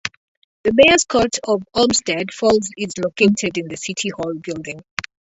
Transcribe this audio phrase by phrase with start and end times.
[0.63, 4.81] The Mayor's Court of Olmsted Falls is located in the City Hall building.